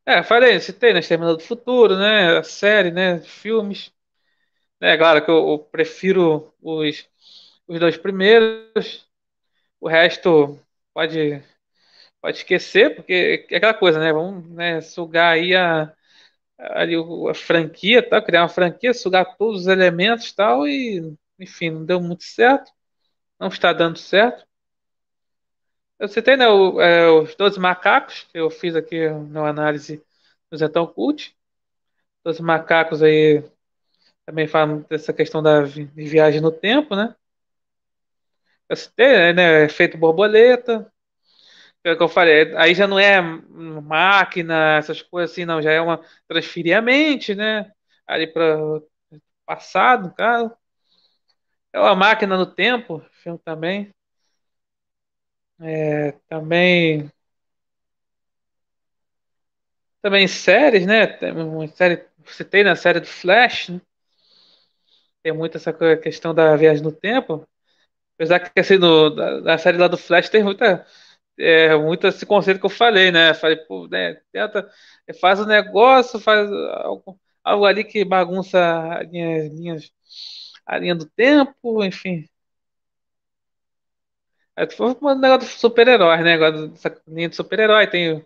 É, 0.06 0.22
falei, 0.22 0.58
citei, 0.60 0.92
né? 0.92 0.98
Exterminador 1.00 1.36
do 1.38 1.42
Futuro, 1.44 1.96
né? 1.96 2.38
A 2.38 2.42
série, 2.42 2.90
né? 2.90 3.20
Filmes. 3.20 3.92
É 4.80 4.96
claro 4.96 5.24
que 5.24 5.30
eu, 5.30 5.36
eu 5.50 5.58
prefiro 5.58 6.54
os 6.62 7.08
os 7.66 7.78
dois 7.78 7.96
primeiros, 7.96 9.08
o 9.80 9.88
resto 9.88 10.58
pode 10.94 11.42
pode 12.20 12.38
esquecer, 12.38 12.96
porque 12.96 13.46
é 13.50 13.56
aquela 13.56 13.74
coisa, 13.74 14.00
né? 14.00 14.12
Vamos 14.12 14.48
né, 14.50 14.80
sugar 14.82 15.34
aí 15.34 15.54
a, 15.56 15.94
ali 16.58 16.94
a 17.30 17.34
franquia, 17.34 18.08
tá? 18.08 18.22
criar 18.22 18.42
uma 18.42 18.48
franquia, 18.48 18.94
sugar 18.94 19.36
todos 19.36 19.62
os 19.62 19.66
elementos 19.68 20.32
tal, 20.32 20.66
e 20.68 21.16
enfim, 21.38 21.70
não 21.70 21.84
deu 21.86 22.00
muito 22.00 22.24
certo, 22.24 22.72
não 23.40 23.48
está 23.48 23.72
dando 23.72 23.98
certo. 23.98 24.46
Eu 25.98 26.08
citei 26.08 26.36
né, 26.36 26.48
o, 26.48 26.80
é, 26.80 27.10
os 27.10 27.34
12 27.36 27.60
macacos, 27.60 28.24
que 28.32 28.38
eu 28.38 28.50
fiz 28.50 28.74
aqui 28.74 29.08
na 29.10 29.48
análise 29.48 30.02
do 30.50 30.56
Zetão 30.56 30.86
Cult. 30.86 31.36
12 32.24 32.42
macacos 32.42 33.02
aí 33.02 33.44
também 34.30 34.46
falam 34.46 34.86
dessa 34.88 35.12
questão 35.12 35.42
da 35.42 35.62
viagem 35.62 36.40
no 36.40 36.52
tempo, 36.52 36.94
né? 36.94 37.16
É, 38.96 39.32
né, 39.32 39.64
efeito 39.64 39.98
borboleta. 39.98 40.90
É 41.84 41.92
o 41.92 41.96
que 41.96 42.02
eu 42.02 42.08
falei, 42.08 42.54
aí 42.56 42.74
já 42.74 42.86
não 42.86 42.98
é 42.98 43.20
máquina, 43.22 44.76
essas 44.78 45.02
coisas 45.02 45.32
assim, 45.32 45.44
não, 45.46 45.62
já 45.62 45.72
é 45.72 45.80
uma 45.80 46.00
transferir 46.28 46.76
a 46.76 46.82
mente, 46.82 47.34
né? 47.34 47.72
Ali 48.06 48.26
para 48.26 48.58
passado, 49.46 50.12
cara. 50.14 50.56
É 51.72 51.80
uma 51.80 51.96
máquina 51.96 52.36
no 52.36 52.46
tempo, 52.46 53.04
filme 53.10 53.38
também. 53.44 53.92
É, 55.58 56.12
também 56.28 57.10
também 60.02 60.26
séries, 60.28 60.86
né? 60.86 61.06
Uma 61.32 61.66
série, 61.68 62.04
citei 62.26 62.62
na 62.64 62.76
série 62.76 63.00
do 63.00 63.06
Flash, 63.06 63.68
né? 63.70 63.80
Tem 65.22 65.32
muito 65.32 65.56
essa 65.56 65.72
questão 65.98 66.34
da 66.34 66.56
viagem 66.56 66.82
no 66.82 66.92
tempo. 66.92 67.46
Apesar 68.16 68.40
que 68.40 68.60
assim, 68.60 68.78
no, 68.78 69.10
da, 69.10 69.40
da 69.40 69.58
série 69.58 69.78
lá 69.78 69.88
do 69.88 69.98
Flash 69.98 70.28
tem 70.30 70.44
muita, 70.44 70.86
é, 71.38 71.76
muito 71.76 72.06
esse 72.06 72.26
conceito 72.26 72.60
que 72.60 72.66
eu 72.66 72.70
falei, 72.70 73.12
né? 73.12 73.34
Falei, 73.34 73.56
pô, 73.56 73.88
né, 73.88 74.20
tenta, 74.32 74.70
faz 75.20 75.40
o 75.40 75.44
um 75.44 75.46
negócio, 75.46 76.20
faz 76.20 76.50
algo, 76.52 77.20
algo 77.44 77.66
ali 77.66 77.84
que 77.84 78.04
bagunça 78.04 78.58
a 78.60 79.02
linha, 79.04 79.48
linhas, 79.50 79.92
a 80.66 80.78
linha 80.78 80.94
do 80.94 81.06
tempo, 81.06 81.84
enfim. 81.84 82.26
É, 84.56 84.68
foi 84.70 84.88
um 84.88 85.14
negócio 85.18 85.48
de 85.48 85.54
super-herói, 85.58 86.22
né? 86.22 86.34
Agora, 86.34 86.68
dessa 86.68 87.00
linha 87.08 87.28
de 87.28 87.36
super-herói. 87.36 87.86
Tem, 87.86 88.24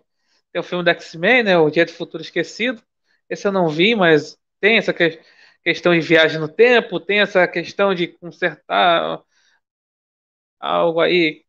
tem 0.51 0.59
o 0.61 0.63
filme 0.63 0.83
do 0.83 0.89
X-Men, 0.89 1.43
né? 1.43 1.57
O 1.57 1.69
Dia 1.69 1.85
do 1.85 1.93
Futuro 1.93 2.23
Esquecido. 2.23 2.81
Esse 3.29 3.47
eu 3.47 3.51
não 3.51 3.69
vi, 3.69 3.95
mas 3.95 4.37
tem 4.59 4.77
essa 4.77 4.93
que, 4.93 5.19
questão 5.65 5.93
de 5.93 6.01
viagem 6.01 6.39
no 6.39 6.47
tempo, 6.47 6.99
tem 6.99 7.21
essa 7.21 7.47
questão 7.47 7.93
de 7.95 8.07
consertar 8.07 9.21
algo 10.59 10.99
aí 11.01 11.43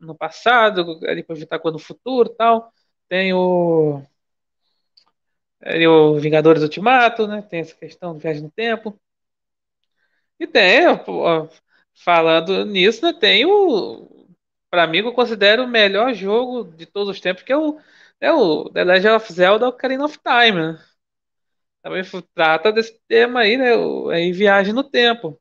no 0.00 0.14
passado, 0.16 1.00
ali 1.06 1.24
evitar 1.28 1.58
quando 1.58 1.74
no 1.74 1.78
futuro 1.80 2.28
tal. 2.30 2.72
Tem 3.08 3.32
o, 3.32 4.02
ali, 5.62 5.86
o 5.86 6.18
Vingadores 6.18 6.62
Ultimato, 6.62 7.26
né? 7.26 7.42
Tem 7.42 7.60
essa 7.60 7.74
questão 7.74 8.14
de 8.16 8.22
viagem 8.22 8.42
no 8.42 8.50
tempo. 8.50 8.98
E 10.38 10.46
tem, 10.46 10.84
falando 12.04 12.64
nisso, 12.64 13.04
né, 13.04 13.12
tem 13.12 13.44
o. 13.46 14.26
Para 14.70 14.86
mim, 14.86 14.98
eu 14.98 15.12
considero 15.12 15.64
o 15.64 15.68
melhor 15.68 16.12
jogo 16.14 16.64
de 16.64 16.86
todos 16.86 17.08
os 17.10 17.20
tempos, 17.20 17.42
que 17.44 17.52
é 17.52 17.56
o, 17.56 17.78
é 18.20 18.32
o 18.32 18.68
The 18.70 18.84
Legend 18.84 19.16
of 19.16 19.32
Zelda 19.32 19.68
Ocarina 19.68 20.04
of 20.04 20.18
Time, 20.18 20.72
né? 20.72 20.93
Também 21.84 22.02
trata 22.34 22.72
desse 22.72 22.98
tema 23.08 23.40
aí, 23.42 23.56
né? 23.56 23.76
O, 23.76 24.08
aí 24.10 24.32
viagem 24.32 24.72
no 24.74 24.82
tempo. 24.82 25.40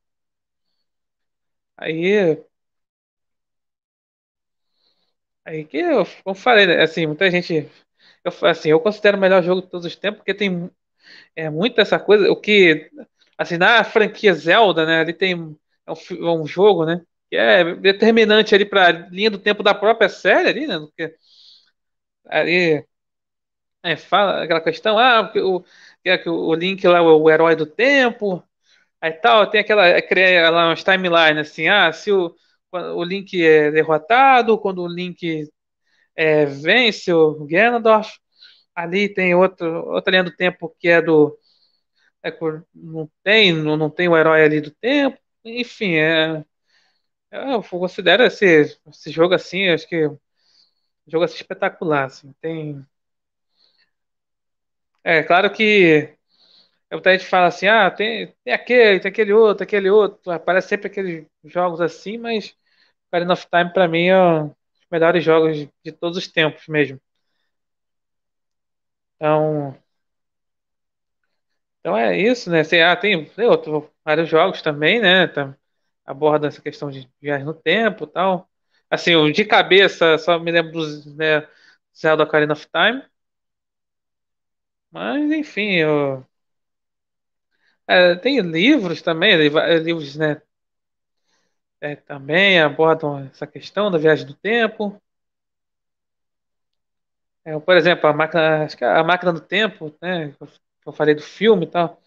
Aí 1.78 2.46
Aí 5.46 5.66
que 5.66 5.78
eu, 5.78 6.06
como 6.24 6.36
falei, 6.36 6.66
né, 6.68 6.82
assim, 6.84 7.06
muita 7.08 7.30
gente. 7.30 7.70
Eu, 8.24 8.32
assim, 8.48 8.70
eu 8.70 8.80
considero 8.80 9.18
o 9.18 9.20
melhor 9.22 9.44
jogo 9.44 9.62
de 9.62 9.70
todos 9.70 9.86
os 9.86 9.96
tempos, 9.96 10.20
porque 10.20 10.34
tem 10.34 10.70
é, 11.36 11.50
muito 11.50 11.82
essa 11.82 12.00
coisa. 12.00 12.32
O 12.32 12.38
que. 12.40 12.92
Assim, 13.38 13.58
na 13.58 13.84
franquia 13.86 14.34
Zelda, 14.36 14.86
né? 14.86 15.02
Ali 15.02 15.14
tem 15.14 15.34
é 15.88 15.92
um, 15.94 15.96
é 16.12 16.32
um 16.42 16.48
jogo, 16.48 16.86
né? 16.86 17.02
Que 17.32 17.38
é 17.38 17.76
determinante 17.76 18.56
ali 18.56 18.66
para 18.66 18.92
linha 19.10 19.32
do 19.32 19.40
tempo 19.40 19.64
da 19.64 19.76
própria 19.76 20.10
série 20.10 20.50
ali, 20.50 20.68
né? 20.68 20.80
Porque 20.80 21.16
ali. 22.30 22.86
É, 23.84 23.98
fala 23.98 24.44
aquela 24.44 24.62
questão, 24.62 24.98
ah, 24.98 25.32
o, 25.36 25.64
que 26.04 26.30
o 26.30 26.54
Link 26.54 26.86
lá 26.88 27.00
é 27.00 27.02
o 27.02 27.30
herói 27.30 27.56
do 27.56 27.66
tempo, 27.66 28.44
aí 29.02 29.14
tal, 29.14 29.48
tem 29.50 29.62
aquela, 29.62 30.02
cria 30.02 30.50
lá 30.50 30.68
umas 30.68 30.84
timelines 30.84 31.50
assim, 31.50 31.68
ah, 31.70 31.92
se 31.94 32.12
o, 32.12 32.36
o 32.72 33.04
Link 33.04 33.42
é 33.44 33.72
derrotado, 33.72 34.58
quando 34.58 34.82
o 34.84 34.88
Link 34.88 35.48
é, 36.16 36.46
vence 36.46 37.12
o 37.14 37.46
Ganondorf. 37.46 38.20
Ali 38.76 39.10
tem 39.14 39.36
outro, 39.36 39.68
outra 39.90 40.12
linha 40.12 40.24
do 40.24 40.36
tempo 40.36 40.76
que 40.80 40.88
é 40.90 41.02
do. 41.02 41.38
É, 42.24 42.32
não, 42.74 43.10
tem, 43.24 43.54
não, 43.54 43.78
não 43.78 43.90
tem 43.90 44.08
o 44.10 44.18
herói 44.18 44.44
ali 44.44 44.62
do 44.62 44.72
tempo. 44.72 45.20
Enfim, 45.46 45.96
é, 45.96 46.44
é 47.32 47.54
eu 47.56 47.64
considero 47.64 48.24
esse, 48.24 48.46
esse 48.88 49.12
jogo 49.12 49.34
assim, 49.36 49.70
acho 49.70 49.88
que 49.88 50.08
um 50.08 50.20
jogo 51.08 51.26
assim, 51.26 51.36
espetacular. 51.38 52.06
Assim, 52.06 52.34
tem. 52.42 52.86
É 55.04 55.24
claro 55.24 55.52
que 55.52 56.16
muita 56.92 57.12
gente 57.14 57.26
fala 57.28 57.48
assim, 57.48 57.68
ah, 57.68 57.92
tem, 57.92 58.34
tem 58.44 58.54
aquele, 58.54 59.00
tem 59.00 59.10
aquele 59.12 59.34
outro, 59.34 59.64
aquele 59.64 59.90
outro. 59.90 60.32
Aparece 60.32 60.70
sempre 60.70 60.88
aqueles 60.88 61.28
jogos 61.46 61.82
assim, 61.82 62.18
mas 62.18 62.56
Ocarina 63.10 63.34
of 63.34 63.48
Time, 63.50 63.74
para 63.74 63.88
mim, 63.88 64.08
é 64.10 64.18
um 64.20 64.48
dos 64.50 64.56
melhores 64.92 65.24
jogos 65.24 65.58
de 65.86 65.92
todos 65.94 66.18
os 66.20 66.28
tempos 66.28 66.68
mesmo. 66.68 67.00
Então, 69.16 69.76
então 71.80 71.98
é 71.98 72.18
isso, 72.18 72.50
né? 72.50 72.62
Assim, 72.62 72.80
ah, 72.80 72.96
tem, 72.96 73.26
tem 73.26 73.46
outro, 73.46 73.90
vários 74.06 74.30
jogos 74.30 74.62
também, 74.62 75.00
né? 75.02 75.28
Tá, 75.28 75.56
aborda 76.06 76.48
essa 76.48 76.62
questão 76.62 76.90
de 76.90 77.10
viagem 77.22 77.46
no 77.46 77.54
tempo 77.54 78.08
tal. 78.08 78.50
Assim, 78.90 79.32
de 79.32 79.44
cabeça, 79.46 80.18
só 80.18 80.40
me 80.40 80.52
lembro 80.52 80.72
dos 80.74 81.06
né, 81.16 81.48
Zelda 81.98 82.24
Ocarina 82.24 82.54
of 82.54 82.68
Time. 82.72 83.04
Mas, 84.94 85.30
enfim, 85.32 85.74
eu... 85.82 86.26
É, 87.88 88.16
tem 88.16 88.40
livros 88.42 89.02
também, 89.02 89.36
livros, 89.84 90.16
né? 90.16 90.42
é, 91.82 91.96
também 91.96 92.60
abordam 92.62 93.20
essa 93.26 93.46
questão 93.48 93.92
da 93.92 93.98
viagem 93.98 94.26
do 94.26 94.34
tempo. 94.34 95.00
É, 97.46 97.60
por 97.60 97.76
exemplo, 97.76 98.08
a 98.10 98.14
máquina, 98.14 98.64
acho 98.66 98.78
que 98.78 98.86
a 98.86 99.04
máquina 99.04 99.34
do 99.34 99.42
tempo, 99.42 99.94
né? 100.02 100.36
Eu 100.86 100.94
falei 100.94 101.14
do 101.16 101.22
filme 101.22 101.66
e 101.66 101.70
tal, 101.70 102.02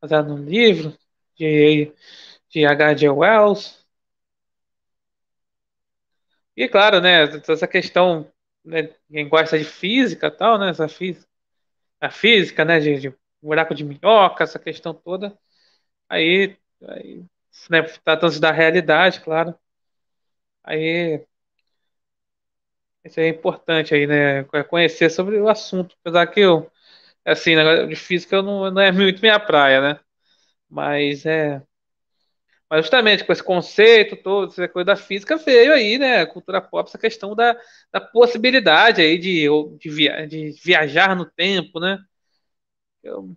baseado 0.00 0.28
no 0.36 0.38
livro 0.44 0.96
de, 1.36 1.92
de 2.50 2.66
H.G. 2.66 3.08
Wells. 3.10 3.84
E 6.56 6.68
claro, 6.68 7.00
né? 7.00 7.24
Essa 7.48 7.66
questão, 7.66 8.30
né, 8.64 8.88
quem 9.10 9.28
gosta 9.28 9.58
de 9.58 9.64
física 9.64 10.26
e 10.28 10.30
tal, 10.30 10.58
né? 10.58 10.70
Essa 10.70 10.88
física, 10.88 11.26
a 12.00 12.10
física, 12.10 12.64
né? 12.64 12.80
De, 12.80 12.98
de 13.00 13.14
buraco 13.42 13.74
de 13.74 13.84
minhoca, 13.84 14.44
essa 14.44 14.58
questão 14.58 14.94
toda. 14.94 15.36
Aí, 16.08 16.56
aí 16.88 17.24
né, 17.70 17.82
tratando-se 18.04 18.40
da 18.40 18.52
realidade, 18.52 19.20
claro. 19.22 19.56
Aí 20.62 21.26
isso 23.04 23.20
é 23.20 23.28
importante 23.28 23.94
aí, 23.94 24.06
né? 24.06 24.44
Conhecer 24.68 25.10
sobre 25.10 25.38
o 25.40 25.48
assunto. 25.48 25.96
Apesar 26.00 26.26
que 26.26 26.40
eu, 26.40 26.70
assim, 27.24 27.56
negócio 27.56 27.88
de 27.88 27.96
física 27.96 28.42
não, 28.42 28.70
não 28.72 28.82
é 28.82 28.92
muito 28.92 29.20
minha 29.22 29.40
praia, 29.40 29.80
né? 29.82 30.00
Mas 30.70 31.26
é. 31.26 31.62
Mas 32.70 32.82
justamente 32.84 33.24
com 33.24 33.32
esse 33.32 33.42
conceito 33.42 34.16
todo, 34.16 34.52
essa 34.52 34.68
coisa 34.68 34.86
da 34.86 34.96
física, 34.96 35.36
veio 35.36 35.72
aí, 35.74 35.98
né? 35.98 36.20
A 36.22 36.26
cultura 36.26 36.60
pop, 36.62 36.88
essa 36.88 36.98
questão 36.98 37.34
da, 37.34 37.56
da 37.92 38.00
possibilidade 38.00 39.02
aí 39.02 39.18
de, 39.18 39.46
de, 39.78 39.90
via, 39.90 40.26
de 40.26 40.52
viajar 40.62 41.16
no 41.16 41.26
tempo, 41.26 41.80
né? 41.80 41.98
Eu, 43.02 43.36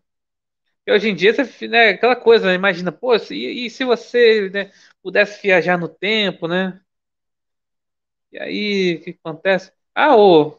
hoje 0.89 1.09
em 1.09 1.15
dia, 1.15 1.33
você, 1.33 1.67
né, 1.67 1.89
aquela 1.89 2.15
coisa, 2.15 2.47
né? 2.47 2.55
Imagina, 2.55 2.91
pô, 2.91 3.15
e, 3.15 3.69
se 3.69 3.85
você 3.85 4.49
né, 4.49 4.71
pudesse 5.01 5.41
viajar 5.41 5.77
no 5.77 5.89
tempo, 5.89 6.47
né? 6.47 6.79
E 8.31 8.39
aí, 8.39 8.95
o 8.95 9.03
que 9.03 9.19
acontece? 9.23 9.71
Ah, 9.93 10.15
o. 10.17 10.57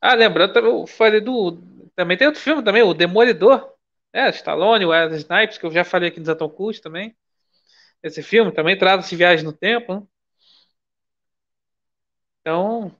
Ah, 0.00 0.14
lembrando, 0.14 0.58
eu 0.58 0.86
falei 0.86 1.20
do. 1.20 1.62
Também 1.96 2.16
tem 2.16 2.26
outro 2.26 2.42
filme 2.42 2.62
também, 2.62 2.82
o 2.82 2.94
Demolidor. 2.94 3.72
É, 4.12 4.28
Stallone, 4.30 4.84
o 4.84 4.90
Wesley 4.90 5.18
Snipes, 5.20 5.58
que 5.58 5.66
eu 5.66 5.72
já 5.72 5.84
falei 5.84 6.08
aqui 6.10 6.20
no 6.20 6.26
Zaton 6.26 6.48
Cult 6.48 6.80
também. 6.80 7.16
Esse 8.04 8.22
filme 8.22 8.52
também 8.52 8.78
trata-se 8.78 9.16
viagem 9.16 9.44
no 9.44 9.52
tempo, 9.52 9.94
né? 9.96 10.02
Então, 12.40 12.96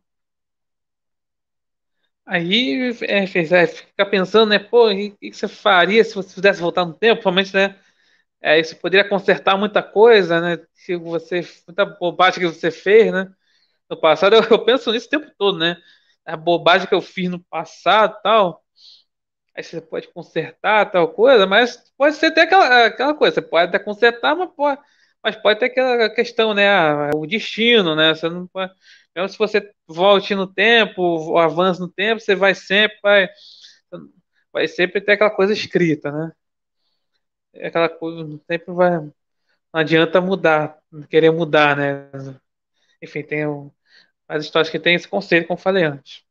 aí 2.27 2.93
é, 3.03 3.27
fez, 3.27 3.53
é, 3.53 3.67
fica 3.67 4.07
pensando, 4.07 4.51
né? 4.51 4.59
Pô, 4.59 4.91
o 4.91 4.95
que 5.19 5.33
você 5.33 5.49
faria 5.49 6.03
se 6.05 6.15
você 6.15 6.35
pudesse 6.35 6.61
voltar 6.61 6.85
no 6.85 6.95
tempo? 6.95 7.15
Principalmente, 7.23 7.55
né? 7.55 7.79
É, 8.43 8.61
isso 8.61 8.77
poderia 8.79 9.09
consertar 9.09 9.59
muita 9.59 9.83
coisa, 9.83 10.41
né? 10.41 10.59
Se 10.75 10.97
você, 10.97 11.43
muita 11.69 11.87
bobagem 11.87 12.41
que 12.41 12.47
você 12.47 12.71
fez, 12.73 13.13
né? 13.13 13.33
No 13.91 14.01
passado, 14.01 14.37
eu, 14.37 14.43
eu 14.45 14.65
penso 14.67 14.93
nisso 14.93 15.09
o 15.09 15.11
tempo 15.11 15.33
todo, 15.39 15.59
né? 15.59 15.79
A 16.27 16.37
bobagem 16.39 16.89
que 16.89 16.95
eu 16.97 17.03
fiz 17.03 17.31
no 17.31 17.41
passado 17.45 18.19
tal. 18.25 18.64
Aí 19.57 19.63
você 19.63 19.81
pode 19.81 20.09
consertar 20.09 20.91
tal 20.91 21.09
coisa, 21.13 21.47
mas 21.47 21.77
pode 21.97 22.17
ser 22.17 22.27
até 22.27 22.43
aquela, 22.43 22.87
aquela 22.87 23.15
coisa, 23.15 23.37
você 23.37 23.43
pode 23.43 23.69
até 23.69 23.79
consertar, 23.79 24.35
mas 24.37 24.51
pode, 24.55 24.81
mas 25.23 25.37
pode 25.37 25.61
ter 25.61 25.67
aquela 25.67 26.11
questão, 26.11 26.55
né? 26.55 26.69
ah, 26.69 27.11
O 27.15 27.27
destino, 27.27 27.95
né? 27.95 28.15
Você 28.15 28.29
não 28.29 28.47
pode, 28.49 28.73
mesmo 29.15 29.29
se 29.29 29.39
você 29.39 29.73
volte 29.87 30.35
no 30.35 30.47
tempo, 30.53 31.39
avance 31.39 31.81
no 31.81 31.89
tempo, 31.89 32.21
você 32.21 32.35
vai 32.35 32.55
sempre, 32.55 32.99
vai, 33.03 33.29
vai 34.53 34.67
sempre 34.69 35.01
ter 35.01 35.13
aquela 35.13 35.31
coisa 35.31 35.53
escrita, 35.53 36.11
né? 36.13 36.33
É 37.53 37.69
Aquela 37.69 37.89
coisa, 37.89 38.41
sempre 38.51 38.73
vai, 38.75 38.91
não 39.01 39.13
adianta 39.75 40.21
mudar, 40.21 40.79
querer 41.11 41.31
mudar, 41.33 41.77
né? 41.77 42.11
Enfim, 43.03 43.23
tem 43.23 43.45
as 44.29 44.45
histórias 44.45 44.71
que 44.71 44.81
tem 44.81 44.95
esse 44.97 45.09
conceito, 45.09 45.49
como 45.49 45.59
falei 45.59 45.85
antes. 45.85 46.25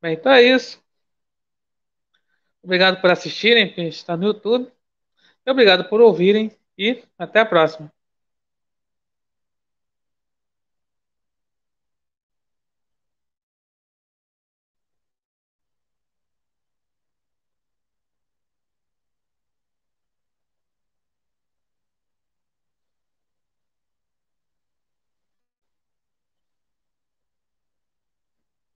Bem, 0.00 0.14
então 0.14 0.32
é 0.32 0.42
isso. 0.42 0.82
Obrigado 2.62 3.00
por 3.00 3.10
assistirem, 3.10 3.72
que 3.72 3.82
está 3.82 4.16
no 4.16 4.26
YouTube. 4.26 4.70
E 5.44 5.50
obrigado 5.50 5.88
por 5.88 6.00
ouvirem 6.00 6.50
e 6.76 7.02
até 7.18 7.40
a 7.40 7.46
próxima. 7.46 7.92